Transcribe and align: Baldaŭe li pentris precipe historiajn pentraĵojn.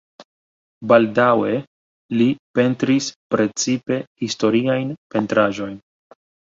Baldaŭe 0.91 1.51
li 2.17 2.27
pentris 2.61 3.11
precipe 3.37 4.01
historiajn 4.25 4.93
pentraĵojn. 5.15 5.81